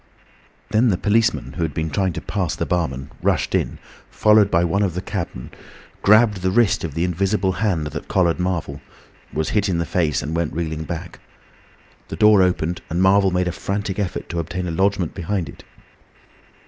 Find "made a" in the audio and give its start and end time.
13.29-13.51